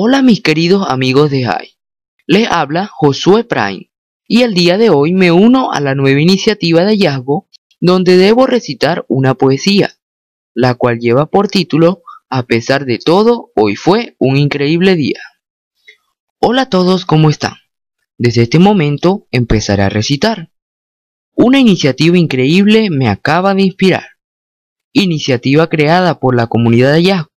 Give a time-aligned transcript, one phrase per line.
[0.00, 1.76] Hola mis queridos amigos de HAI.
[2.28, 3.90] Les habla Josué Prime
[4.28, 7.48] y el día de hoy me uno a la nueva iniciativa de hallazgo
[7.80, 9.90] donde debo recitar una poesía,
[10.54, 15.18] la cual lleva por título A pesar de todo, hoy fue un increíble día.
[16.38, 17.54] Hola a todos, ¿cómo están?
[18.18, 20.52] Desde este momento empezaré a recitar.
[21.32, 24.06] Una iniciativa increíble me acaba de inspirar.
[24.92, 27.32] Iniciativa creada por la comunidad de hallazgo,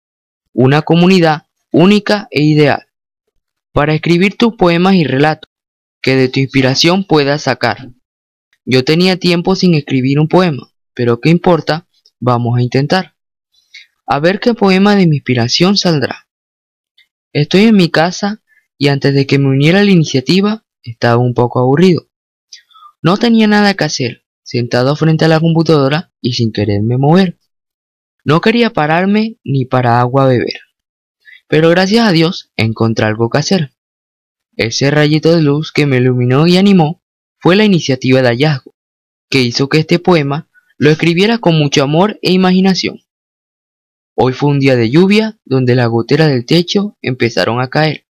[0.52, 2.86] una comunidad única e ideal,
[3.73, 5.50] para escribir tus poemas y relatos
[6.03, 7.90] que de tu inspiración puedas sacar.
[8.64, 11.86] Yo tenía tiempo sin escribir un poema, pero ¿qué importa?
[12.18, 13.14] Vamos a intentar.
[14.07, 16.29] A ver qué poema de mi inspiración saldrá.
[17.32, 18.43] Estoy en mi casa
[18.77, 22.08] y antes de que me uniera a la iniciativa estaba un poco aburrido.
[23.02, 27.39] No tenía nada que hacer, sentado frente a la computadora y sin quererme mover.
[28.25, 30.69] No quería pararme ni para agua beber.
[31.50, 33.75] Pero gracias a Dios encontré algo que hacer.
[34.55, 37.02] Ese rayito de luz que me iluminó y animó
[37.38, 38.77] fue la iniciativa de hallazgo,
[39.28, 43.00] que hizo que este poema lo escribiera con mucho amor e imaginación.
[44.14, 48.06] Hoy fue un día de lluvia donde las goteras del techo empezaron a caer.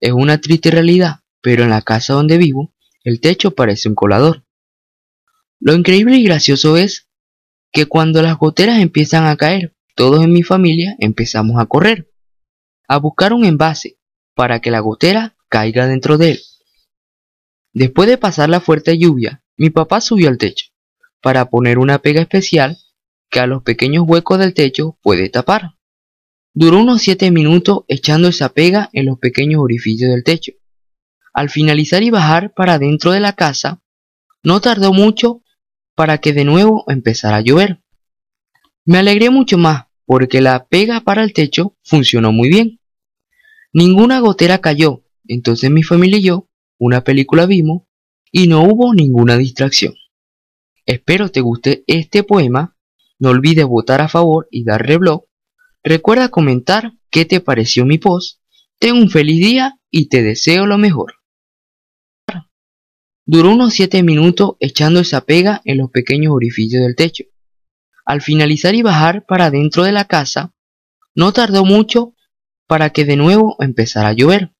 [0.00, 2.72] Es una triste realidad, pero en la casa donde vivo,
[3.04, 4.46] el techo parece un colador.
[5.58, 7.06] Lo increíble y gracioso es
[7.70, 12.09] que cuando las goteras empiezan a caer, todos en mi familia empezamos a correr
[12.90, 13.98] a buscar un envase
[14.34, 16.40] para que la gotera caiga dentro de él.
[17.72, 20.66] Después de pasar la fuerte lluvia, mi papá subió al techo
[21.22, 22.78] para poner una pega especial
[23.30, 25.76] que a los pequeños huecos del techo puede tapar.
[26.52, 30.50] Duró unos 7 minutos echando esa pega en los pequeños orificios del techo.
[31.32, 33.84] Al finalizar y bajar para dentro de la casa,
[34.42, 35.44] no tardó mucho
[35.94, 37.84] para que de nuevo empezara a llover.
[38.84, 42.79] Me alegré mucho más porque la pega para el techo funcionó muy bien.
[43.72, 47.82] Ninguna gotera cayó, entonces mi familia y yo una película vimos
[48.32, 49.94] y no hubo ninguna distracción.
[50.86, 52.76] Espero te guste este poema,
[53.18, 55.26] no olvides votar a favor y dar reblog.
[55.84, 58.40] Recuerda comentar qué te pareció mi post.
[58.78, 61.14] Ten un feliz día y te deseo lo mejor.
[63.26, 67.24] Duró unos 7 minutos echando esa pega en los pequeños orificios del techo.
[68.04, 70.54] Al finalizar y bajar para dentro de la casa,
[71.14, 72.14] no tardó mucho
[72.70, 74.52] para que de nuevo empezara a llover.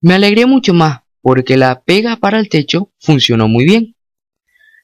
[0.00, 3.94] Me alegré mucho más porque la pega para el techo funcionó muy bien.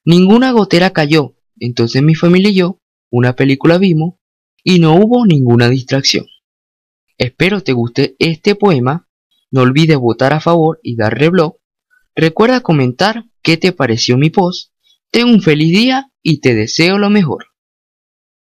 [0.05, 2.79] Ninguna gotera cayó, entonces mi familia y yo
[3.11, 4.15] una película vimos
[4.63, 6.25] y no hubo ninguna distracción.
[7.19, 9.09] Espero te guste este poema,
[9.51, 11.57] no olvides votar a favor y dar reblog.
[12.15, 14.73] Recuerda comentar qué te pareció mi post.
[15.11, 17.47] Ten un feliz día y te deseo lo mejor.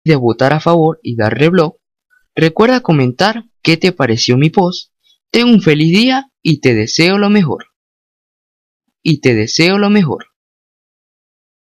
[0.04, 1.78] De votar a favor y dar reblog.
[2.36, 4.94] Recuerda comentar qué te pareció mi post.
[5.32, 7.68] Ten un feliz día y te deseo lo mejor.
[9.04, 10.29] Y te deseo lo mejor.